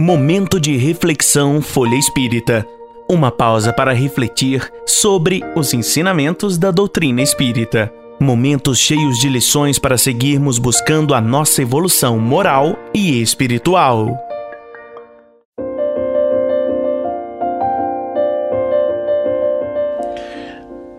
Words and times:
Momento 0.00 0.58
de 0.58 0.78
reflexão 0.78 1.60
Folha 1.60 1.94
Espírita. 1.94 2.66
Uma 3.06 3.30
pausa 3.30 3.70
para 3.70 3.92
refletir 3.92 4.72
sobre 4.86 5.42
os 5.54 5.74
ensinamentos 5.74 6.56
da 6.56 6.70
doutrina 6.70 7.20
espírita. 7.20 7.92
Momentos 8.18 8.78
cheios 8.78 9.18
de 9.18 9.28
lições 9.28 9.78
para 9.78 9.98
seguirmos 9.98 10.58
buscando 10.58 11.12
a 11.12 11.20
nossa 11.20 11.60
evolução 11.60 12.18
moral 12.18 12.78
e 12.94 13.20
espiritual. 13.20 14.18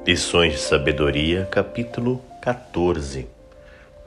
Lições 0.06 0.54
de 0.54 0.60
Sabedoria, 0.60 1.48
capítulo 1.50 2.22
14 2.40 3.28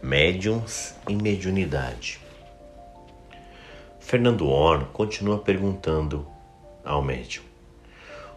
Médiums 0.00 0.94
e 1.08 1.16
Mediunidade. 1.16 2.23
Fernando 4.04 4.46
Horn 4.46 4.84
continua 4.92 5.38
perguntando 5.38 6.26
ao 6.84 7.02
médium: 7.02 7.42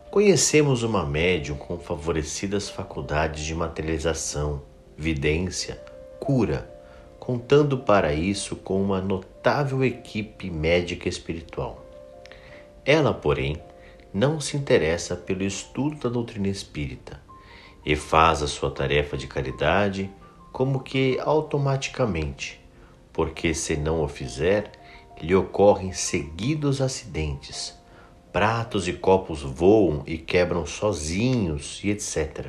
Conhecemos 0.10 0.82
uma 0.82 1.06
médium 1.06 1.58
com 1.58 1.78
favorecidas 1.78 2.70
faculdades 2.70 3.44
de 3.44 3.54
materialização, 3.54 4.62
vidência, 4.98 5.76
cura, 6.22 6.74
contando 7.20 7.80
para 7.80 8.14
isso 8.14 8.56
com 8.56 8.82
uma 8.82 9.02
notável 9.02 9.84
equipe 9.84 10.50
médica 10.50 11.10
espiritual. 11.10 11.86
Ela, 12.86 13.14
porém, 13.14 13.62
não 14.14 14.40
se 14.40 14.56
interessa 14.56 15.18
pelo 15.18 15.44
estudo 15.44 15.98
da 15.98 16.08
doutrina 16.08 16.48
espírita 16.48 17.20
e 17.86 17.94
faz 17.94 18.42
a 18.42 18.48
sua 18.48 18.72
tarefa 18.72 19.18
de 19.18 19.28
caridade 19.28 20.10
como 20.54 20.80
que 20.80 21.20
automaticamente, 21.20 22.58
porque 23.12 23.54
se 23.54 23.76
não 23.76 24.02
o 24.02 24.08
fizer, 24.08 24.72
lhe 25.22 25.36
ocorrem 25.36 25.94
seguidos 25.94 26.82
acidentes. 26.82 27.76
Pratos 28.32 28.88
e 28.88 28.94
copos 28.94 29.42
voam 29.42 30.04
e 30.06 30.18
quebram 30.18 30.66
sozinhos 30.66 31.82
e 31.84 31.90
etc. 31.90 32.48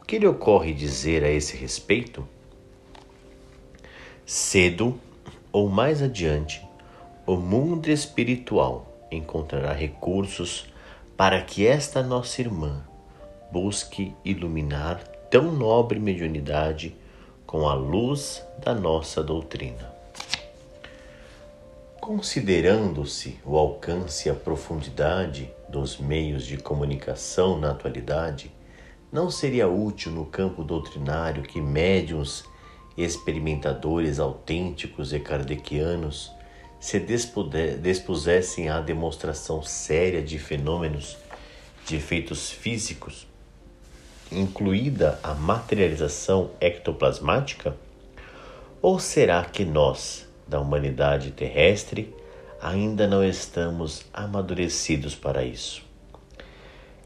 O 0.00 0.04
que 0.04 0.18
lhe 0.18 0.26
ocorre 0.26 0.72
dizer 0.72 1.22
a 1.22 1.30
esse 1.30 1.56
respeito? 1.56 2.26
Cedo 4.26 4.98
ou 5.52 5.68
mais 5.68 6.02
adiante, 6.02 6.66
o 7.26 7.36
mundo 7.36 7.88
espiritual 7.88 8.86
encontrará 9.10 9.72
recursos 9.72 10.66
para 11.16 11.40
que 11.42 11.66
esta 11.66 12.02
nossa 12.02 12.40
irmã 12.40 12.84
busque 13.50 14.14
iluminar 14.24 15.02
tão 15.30 15.52
nobre 15.52 15.98
mediunidade 15.98 16.94
com 17.46 17.66
a 17.68 17.74
luz 17.74 18.44
da 18.58 18.74
nossa 18.74 19.22
doutrina. 19.22 19.97
Considerando-se 22.08 23.38
o 23.44 23.58
alcance 23.58 24.28
e 24.28 24.30
a 24.30 24.34
profundidade 24.34 25.52
dos 25.68 25.98
meios 25.98 26.46
de 26.46 26.56
comunicação 26.56 27.58
na 27.58 27.72
atualidade, 27.72 28.50
não 29.12 29.30
seria 29.30 29.68
útil 29.68 30.12
no 30.12 30.24
campo 30.24 30.64
doutrinário 30.64 31.42
que 31.42 31.60
médiums 31.60 32.44
experimentadores 32.96 34.18
autênticos 34.18 35.12
e 35.12 35.20
kardecianos 35.20 36.32
se 36.80 36.98
dispusessem 36.98 38.70
à 38.70 38.80
demonstração 38.80 39.62
séria 39.62 40.22
de 40.22 40.38
fenômenos 40.38 41.18
de 41.84 41.96
efeitos 41.96 42.50
físicos, 42.50 43.28
incluída 44.32 45.20
a 45.22 45.34
materialização 45.34 46.52
ectoplasmática? 46.58 47.76
Ou 48.80 48.98
será 48.98 49.44
que 49.44 49.66
nós, 49.66 50.26
da 50.48 50.58
humanidade 50.58 51.32
terrestre, 51.32 52.14
ainda 52.60 53.06
não 53.06 53.22
estamos 53.22 54.04
amadurecidos 54.12 55.14
para 55.14 55.44
isso. 55.44 55.86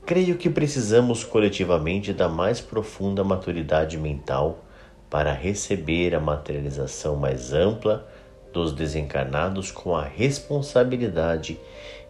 Creio 0.06 0.36
que 0.36 0.48
precisamos 0.48 1.24
coletivamente 1.24 2.12
da 2.12 2.28
mais 2.28 2.60
profunda 2.60 3.24
maturidade 3.24 3.98
mental 3.98 4.64
para 5.10 5.32
receber 5.32 6.14
a 6.14 6.20
materialização 6.20 7.16
mais 7.16 7.52
ampla 7.52 8.08
dos 8.52 8.72
desencarnados 8.72 9.70
com 9.70 9.94
a 9.94 10.04
responsabilidade 10.04 11.60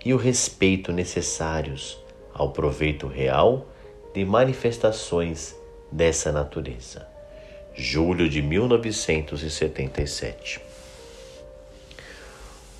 e 0.04 0.14
o 0.14 0.16
respeito 0.16 0.92
necessários 0.92 1.98
ao 2.32 2.50
proveito 2.50 3.06
real 3.06 3.68
de 4.14 4.24
manifestações 4.24 5.54
dessa 5.90 6.32
natureza. 6.32 7.06
Julho 7.74 8.28
de 8.28 8.42
1977 8.42 10.71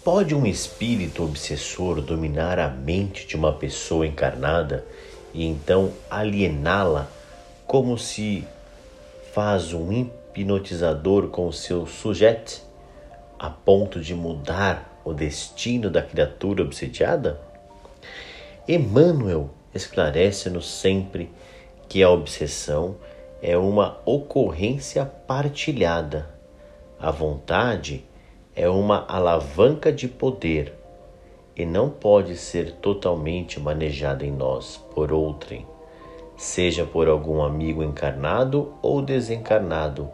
Pode 0.04 0.34
um 0.34 0.44
espírito 0.44 1.22
obsessor 1.22 2.00
dominar 2.00 2.58
a 2.58 2.66
mente 2.66 3.24
de 3.24 3.36
uma 3.36 3.52
pessoa 3.52 4.04
encarnada 4.04 4.84
e 5.32 5.46
então 5.46 5.92
aliená-la 6.10 7.06
como 7.68 7.96
se 7.96 8.44
faz 9.32 9.72
um 9.72 9.92
hipnotizador 9.92 11.28
com 11.28 11.52
seu 11.52 11.86
sujeito 11.86 12.62
a 13.38 13.48
ponto 13.48 14.00
de 14.00 14.12
mudar 14.12 15.00
o 15.04 15.14
destino 15.14 15.88
da 15.88 16.02
criatura 16.02 16.64
obsediada? 16.64 17.40
Emmanuel 18.66 19.50
esclarece-nos 19.72 20.68
sempre 20.68 21.30
que 21.88 22.02
a 22.02 22.10
obsessão 22.10 22.96
é 23.40 23.56
uma 23.56 24.00
ocorrência 24.04 25.04
partilhada. 25.04 26.28
A 26.98 27.12
vontade 27.12 28.04
é 28.54 28.68
uma 28.68 29.06
alavanca 29.08 29.90
de 29.90 30.06
poder 30.06 30.74
e 31.56 31.64
não 31.64 31.88
pode 31.88 32.36
ser 32.36 32.72
totalmente 32.72 33.58
manejada 33.58 34.26
em 34.26 34.30
nós 34.30 34.76
por 34.94 35.10
outrem, 35.10 35.66
seja 36.36 36.84
por 36.84 37.08
algum 37.08 37.42
amigo 37.42 37.82
encarnado 37.82 38.74
ou 38.82 39.00
desencarnado, 39.00 40.10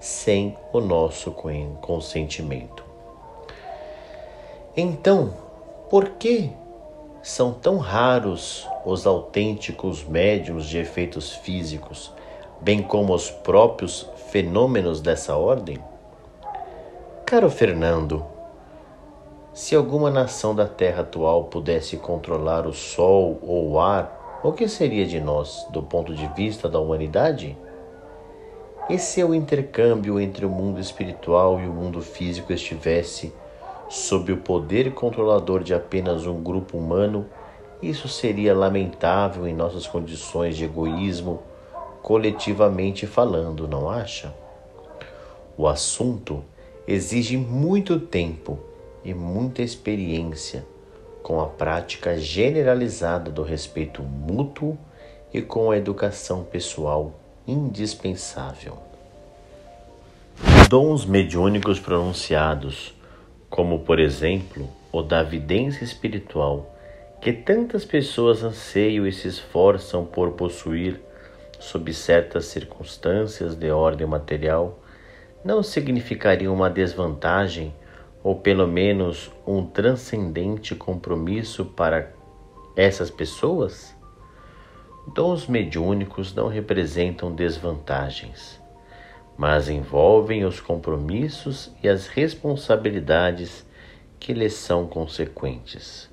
sem 0.00 0.56
o 0.72 0.80
nosso 0.80 1.30
consentimento. 1.80 2.82
Então, 4.76 5.34
por 5.90 6.10
que 6.10 6.50
são 7.22 7.52
tão 7.52 7.76
raros 7.76 8.66
os 8.84 9.06
autênticos 9.06 10.02
médiums 10.02 10.66
de 10.66 10.78
efeitos 10.78 11.34
físicos, 11.34 12.12
bem 12.60 12.82
como 12.82 13.14
os 13.14 13.30
próprios 13.30 14.08
fenômenos 14.30 15.00
dessa 15.00 15.36
ordem? 15.36 15.91
Caro 17.32 17.48
Fernando, 17.48 18.26
se 19.54 19.74
alguma 19.74 20.10
nação 20.10 20.54
da 20.54 20.66
Terra 20.66 21.00
atual 21.00 21.44
pudesse 21.44 21.96
controlar 21.96 22.66
o 22.66 22.74
sol 22.74 23.38
ou 23.40 23.70
o 23.70 23.80
ar, 23.80 24.40
o 24.44 24.52
que 24.52 24.68
seria 24.68 25.06
de 25.06 25.18
nós 25.18 25.66
do 25.70 25.82
ponto 25.82 26.14
de 26.14 26.26
vista 26.36 26.68
da 26.68 26.78
humanidade? 26.78 27.56
E 28.86 28.98
se 28.98 29.24
o 29.24 29.34
intercâmbio 29.34 30.20
entre 30.20 30.44
o 30.44 30.50
mundo 30.50 30.78
espiritual 30.78 31.58
e 31.58 31.66
o 31.66 31.72
mundo 31.72 32.02
físico 32.02 32.52
estivesse 32.52 33.32
sob 33.88 34.30
o 34.30 34.36
poder 34.36 34.92
controlador 34.92 35.62
de 35.62 35.72
apenas 35.72 36.26
um 36.26 36.42
grupo 36.42 36.76
humano, 36.76 37.24
isso 37.80 38.08
seria 38.08 38.54
lamentável 38.54 39.48
em 39.48 39.54
nossas 39.54 39.86
condições 39.86 40.54
de 40.54 40.66
egoísmo, 40.66 41.40
coletivamente 42.02 43.06
falando, 43.06 43.66
não 43.66 43.88
acha? 43.88 44.34
O 45.56 45.66
assunto 45.66 46.44
exige 46.92 47.38
muito 47.38 47.98
tempo 47.98 48.58
e 49.02 49.14
muita 49.14 49.62
experiência 49.62 50.64
com 51.22 51.40
a 51.40 51.46
prática 51.46 52.18
generalizada 52.18 53.30
do 53.30 53.42
respeito 53.42 54.02
mútuo 54.02 54.76
e 55.32 55.40
com 55.40 55.70
a 55.70 55.78
educação 55.78 56.44
pessoal 56.44 57.18
indispensável. 57.48 58.76
Dons 60.68 61.06
mediúnicos 61.06 61.80
pronunciados, 61.80 62.94
como 63.48 63.78
por 63.80 63.98
exemplo 63.98 64.68
o 64.92 65.02
da 65.02 65.22
vidência 65.22 65.84
espiritual, 65.84 66.76
que 67.22 67.32
tantas 67.32 67.86
pessoas 67.86 68.42
anseiam 68.42 69.06
e 69.06 69.12
se 69.12 69.28
esforçam 69.28 70.04
por 70.04 70.32
possuir 70.32 71.00
sob 71.58 71.92
certas 71.94 72.46
circunstâncias 72.46 73.54
de 73.54 73.70
ordem 73.70 74.06
material, 74.06 74.81
não 75.44 75.62
significaria 75.62 76.50
uma 76.50 76.70
desvantagem 76.70 77.74
ou 78.22 78.36
pelo 78.36 78.66
menos 78.68 79.30
um 79.46 79.66
transcendente 79.66 80.74
compromisso 80.74 81.64
para 81.64 82.12
essas 82.76 83.10
pessoas? 83.10 83.94
Dons 85.14 85.48
mediúnicos 85.48 86.32
não 86.32 86.46
representam 86.46 87.34
desvantagens, 87.34 88.60
mas 89.36 89.68
envolvem 89.68 90.44
os 90.44 90.60
compromissos 90.60 91.72
e 91.82 91.88
as 91.88 92.06
responsabilidades 92.06 93.66
que 94.20 94.32
lhes 94.32 94.54
são 94.54 94.86
consequentes. 94.86 96.08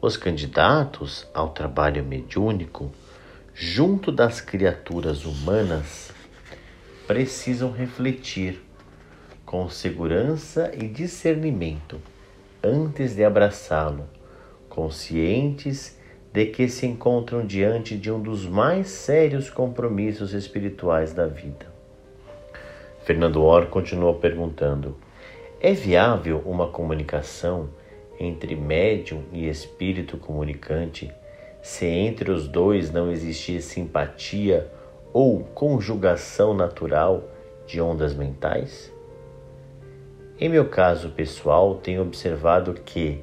Os 0.00 0.16
candidatos 0.16 1.28
ao 1.32 1.50
trabalho 1.50 2.04
mediúnico, 2.04 2.90
junto 3.54 4.10
das 4.10 4.40
criaturas 4.40 5.24
humanas, 5.24 6.12
precisam 7.08 7.72
refletir 7.72 8.62
com 9.46 9.66
segurança 9.70 10.70
e 10.74 10.86
discernimento 10.86 11.98
antes 12.62 13.16
de 13.16 13.24
abraçá-lo, 13.24 14.04
conscientes 14.68 15.98
de 16.30 16.44
que 16.44 16.68
se 16.68 16.86
encontram 16.86 17.46
diante 17.46 17.96
de 17.96 18.12
um 18.12 18.20
dos 18.20 18.44
mais 18.44 18.88
sérios 18.88 19.48
compromissos 19.48 20.34
espirituais 20.34 21.14
da 21.14 21.26
vida. 21.26 21.66
Fernando 23.04 23.42
Or 23.42 23.68
continuou 23.68 24.16
perguntando: 24.16 24.94
é 25.62 25.72
viável 25.72 26.42
uma 26.44 26.68
comunicação 26.68 27.70
entre 28.20 28.54
médium 28.54 29.22
e 29.32 29.48
espírito 29.48 30.18
comunicante 30.18 31.10
se 31.62 31.86
entre 31.86 32.30
os 32.30 32.46
dois 32.46 32.92
não 32.92 33.10
existir 33.10 33.62
simpatia 33.62 34.70
ou 35.12 35.40
conjugação 35.54 36.54
natural 36.54 37.22
de 37.66 37.80
ondas 37.80 38.14
mentais? 38.14 38.92
Em 40.40 40.48
meu 40.48 40.68
caso 40.68 41.10
pessoal, 41.10 41.74
tenho 41.76 42.02
observado 42.02 42.74
que, 42.74 43.22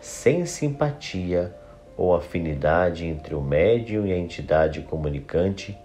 sem 0.00 0.44
simpatia 0.44 1.54
ou 1.96 2.14
afinidade 2.14 3.06
entre 3.06 3.34
o 3.34 3.40
médium 3.40 4.06
e 4.06 4.12
a 4.12 4.18
entidade 4.18 4.80
comunicante, 4.82 5.76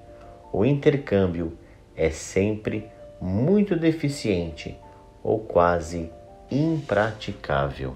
o 0.51 0.66
intercâmbio 0.66 1.57
é 1.95 2.10
sempre 2.10 2.90
muito 3.22 3.75
deficiente 3.75 4.78
ou 5.24 5.40
quase 5.40 6.12
impraticável. 6.50 7.95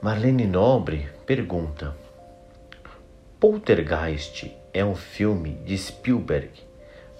Marlene 0.00 0.46
Nobre 0.46 1.08
pergunta: 1.26 1.96
Poltergeist 3.40 4.54
é 4.78 4.84
um 4.84 4.94
filme 4.94 5.54
de 5.64 5.76
Spielberg 5.76 6.52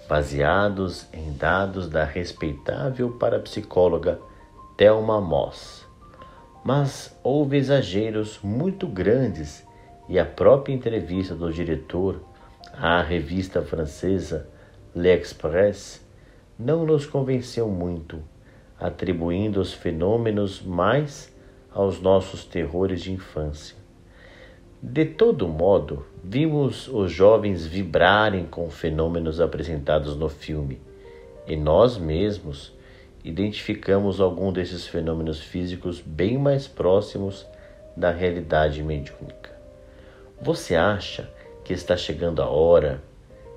baseados 0.07 1.05
em 1.11 1.33
dados 1.33 1.89
da 1.89 2.05
respeitável 2.05 3.11
parapsicóloga 3.11 4.17
Thelma 4.77 5.19
Moss. 5.19 5.85
Mas 6.63 7.13
houve 7.21 7.57
exageros 7.57 8.39
muito 8.41 8.87
grandes 8.87 9.67
e 10.07 10.17
a 10.17 10.23
própria 10.23 10.73
entrevista 10.73 11.35
do 11.35 11.51
diretor 11.51 12.23
à 12.73 13.01
revista 13.01 13.61
francesa 13.61 14.47
L'Express 14.95 16.01
não 16.57 16.85
nos 16.85 17.05
convenceu 17.05 17.67
muito, 17.67 18.23
atribuindo 18.79 19.59
os 19.59 19.73
fenômenos 19.73 20.61
mais 20.61 21.29
aos 21.73 21.99
nossos 21.99 22.45
terrores 22.45 23.01
de 23.01 23.11
infância. 23.11 23.78
De 24.81 25.03
todo 25.03 25.45
modo, 25.45 26.05
vimos 26.23 26.87
os 26.87 27.11
jovens 27.11 27.65
vibrarem 27.65 28.45
com 28.45 28.69
fenômenos 28.69 29.41
apresentados 29.41 30.15
no 30.15 30.29
filme, 30.29 30.79
e 31.45 31.57
nós 31.57 31.97
mesmos 31.97 32.71
identificamos 33.21 34.21
algum 34.21 34.53
desses 34.53 34.87
fenômenos 34.87 35.41
físicos 35.41 35.99
bem 35.99 36.37
mais 36.37 36.65
próximos 36.65 37.45
da 37.93 38.09
realidade 38.09 38.81
mediúnica. 38.81 39.51
Você 40.41 40.77
acha 40.77 41.29
que 41.65 41.73
está 41.73 41.97
chegando 41.97 42.41
a 42.41 42.47
hora 42.47 43.03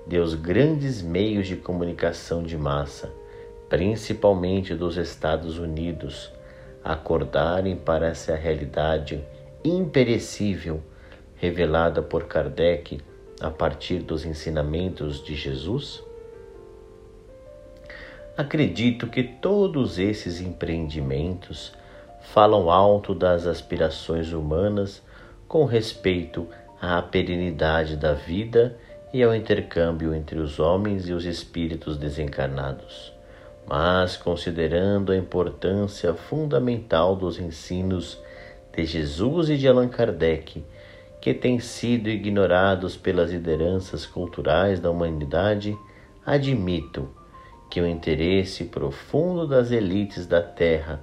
de 0.05 0.19
os 0.19 0.35
grandes 0.35 1.01
meios 1.01 1.47
de 1.47 1.55
comunicação 1.55 2.43
de 2.43 2.59
massa, 2.59 3.13
principalmente 3.69 4.75
dos 4.75 4.97
Estados 4.97 5.57
Unidos, 5.57 6.33
acordarem 6.83 7.77
para 7.77 8.09
essa 8.09 8.35
realidade 8.35 9.23
imperecível 9.65 10.83
revelada 11.43 12.01
por 12.01 12.29
Kardec 12.29 13.01
a 13.41 13.51
partir 13.51 13.99
dos 13.99 14.25
ensinamentos 14.25 15.25
de 15.25 15.35
Jesus? 15.35 16.01
Acredito 18.37 19.09
que 19.09 19.25
todos 19.25 19.99
esses 19.99 20.41
empreendimentos 20.41 21.73
falam 22.21 22.71
alto 22.71 23.13
das 23.13 23.45
aspirações 23.45 24.33
humanas 24.33 25.03
com 25.49 25.65
respeito 25.65 26.47
à 26.81 27.03
perenidade 27.03 27.97
da 27.97 28.15
vida 28.15 28.79
e 29.13 29.21
ao 29.21 29.35
intercâmbio 29.35 30.15
entre 30.15 30.39
os 30.39 30.61
homens 30.61 31.09
e 31.09 31.13
os 31.13 31.25
espíritos 31.25 31.97
desencarnados. 31.99 33.13
Mas, 33.67 34.17
considerando 34.17 35.11
a 35.11 35.17
importância 35.17 36.15
fundamental 36.15 37.17
dos 37.17 37.41
ensinos 37.41 38.17
de 38.73 38.85
Jesus 38.87 39.51
e 39.51 39.59
de 39.59 39.67
Allan 39.67 39.89
Kardec, 39.89 40.65
que 41.23 41.33
têm 41.33 41.59
sido 41.59 42.11
ignorados 42.11 42.95
pelas 42.95 43.31
lideranças 43.31 44.05
culturais 44.05 44.79
da 44.79 44.91
humanidade, 44.91 45.75
admito 46.27 47.09
que 47.71 47.81
o 47.81 47.87
interesse 47.87 48.65
profundo 48.65 49.47
das 49.47 49.71
elites 49.71 50.27
da 50.27 50.43
Terra 50.43 51.03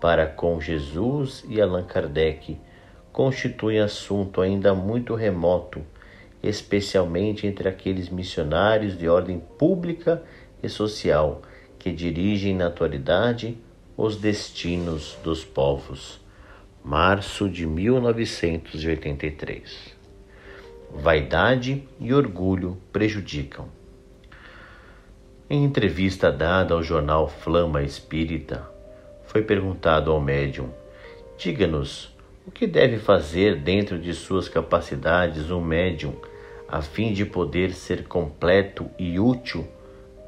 para 0.00 0.26
com 0.26 0.58
Jesus 0.58 1.44
e 1.46 1.60
Allan 1.60 1.84
Kardec 1.84 2.58
constitui 3.12 3.78
assunto 3.78 4.40
ainda 4.40 4.74
muito 4.74 5.14
remoto 5.14 5.82
especialmente 6.48 7.46
entre 7.46 7.68
aqueles 7.68 8.08
missionários 8.08 8.96
de 8.96 9.08
ordem 9.08 9.40
pública 9.58 10.22
e 10.62 10.68
social 10.68 11.42
que 11.78 11.92
dirigem 11.92 12.54
na 12.54 12.66
atualidade 12.66 13.58
os 13.96 14.16
destinos 14.16 15.16
dos 15.22 15.44
povos. 15.44 16.20
Março 16.88 17.50
de 17.50 17.66
1983. 17.66 19.96
Vaidade 20.94 21.82
e 21.98 22.14
orgulho 22.14 22.78
prejudicam. 22.92 23.66
Em 25.50 25.64
entrevista 25.64 26.30
dada 26.30 26.74
ao 26.74 26.84
jornal 26.84 27.28
Flama 27.28 27.82
Espírita, 27.82 28.70
foi 29.24 29.42
perguntado 29.42 30.12
ao 30.12 30.20
médium: 30.20 30.68
Diga-nos 31.36 32.14
o 32.46 32.52
que 32.52 32.68
deve 32.68 33.00
fazer 33.00 33.56
dentro 33.56 33.98
de 33.98 34.14
suas 34.14 34.48
capacidades 34.48 35.50
um 35.50 35.60
médium 35.60 36.14
a 36.68 36.80
fim 36.82 37.12
de 37.12 37.26
poder 37.26 37.72
ser 37.72 38.04
completo 38.04 38.88
e 38.96 39.18
útil 39.18 39.66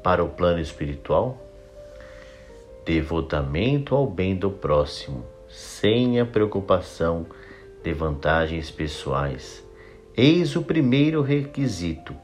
para 0.03 0.21
o 0.21 0.27
plano 0.27 0.59
espiritual? 0.59 1.41
Devotamento 2.85 3.95
ao 3.95 4.05
bem 4.05 4.35
do 4.35 4.51
próximo, 4.51 5.38
sem 5.49 6.19
a 6.19 6.25
preocupação 6.25 7.25
de 7.83 7.93
vantagens 7.93 8.69
pessoais. 8.69 9.65
Eis 10.15 10.55
o 10.55 10.61
primeiro 10.61 11.21
requisito 11.21 12.15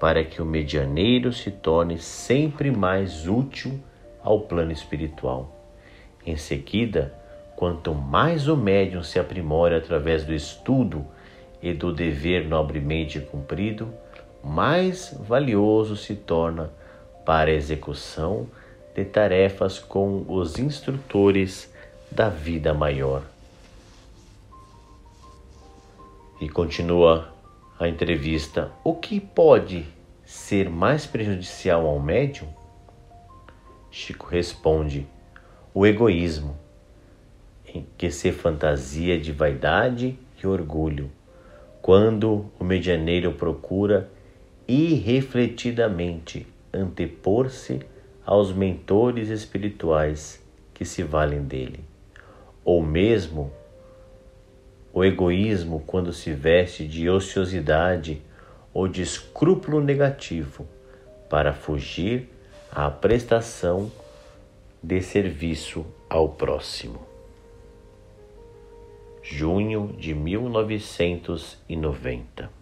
para 0.00 0.24
que 0.24 0.40
o 0.40 0.44
medianeiro 0.44 1.32
se 1.32 1.50
torne 1.50 1.98
sempre 1.98 2.70
mais 2.70 3.28
útil 3.28 3.78
ao 4.22 4.40
plano 4.40 4.72
espiritual. 4.72 5.70
Em 6.26 6.36
seguida, 6.36 7.14
quanto 7.56 7.94
mais 7.94 8.48
o 8.48 8.56
médium 8.56 9.02
se 9.02 9.18
aprimora 9.18 9.78
através 9.78 10.24
do 10.24 10.32
estudo 10.32 11.06
e 11.62 11.72
do 11.72 11.92
dever 11.92 12.48
nobremente 12.48 13.20
cumprido, 13.20 13.92
mais 14.42 15.16
valioso 15.20 15.96
se 15.96 16.16
torna 16.16 16.70
para 17.24 17.50
a 17.50 17.54
execução 17.54 18.48
de 18.94 19.04
tarefas 19.04 19.78
com 19.78 20.24
os 20.28 20.58
instrutores 20.58 21.71
da 22.14 22.28
vida 22.28 22.74
maior. 22.74 23.22
E 26.40 26.48
continua 26.48 27.32
a 27.78 27.88
entrevista: 27.88 28.70
o 28.84 28.94
que 28.94 29.18
pode 29.18 29.86
ser 30.24 30.68
mais 30.68 31.06
prejudicial 31.06 31.86
ao 31.86 31.98
médium? 31.98 32.48
Chico 33.90 34.26
responde: 34.26 35.06
o 35.72 35.86
egoísmo, 35.86 36.56
em 37.66 37.86
que 37.96 38.10
se 38.10 38.30
fantasia 38.30 39.18
de 39.18 39.32
vaidade 39.32 40.18
e 40.42 40.46
orgulho 40.46 41.10
quando 41.80 42.46
o 42.60 42.64
medianeiro 42.64 43.32
procura 43.32 44.08
irrefletidamente 44.68 46.46
antepor-se 46.72 47.80
aos 48.24 48.52
mentores 48.52 49.28
espirituais 49.28 50.40
que 50.72 50.84
se 50.84 51.02
valem 51.02 51.42
dele, 51.42 51.80
ou 52.64 52.82
mesmo 52.82 53.52
o 54.92 55.04
egoísmo 55.04 55.82
quando 55.86 56.12
se 56.12 56.32
veste 56.32 56.86
de 56.86 57.08
ociosidade 57.08 58.22
ou 58.74 58.86
de 58.86 59.02
escrúpulo 59.02 59.80
negativo 59.80 60.66
para 61.28 61.52
fugir 61.52 62.28
à 62.70 62.90
prestação 62.90 63.90
de 64.82 65.00
serviço 65.00 65.86
ao 66.08 66.28
próximo 66.28 67.12
junho 69.22 69.94
de 69.98 70.14
1990. 70.14 72.61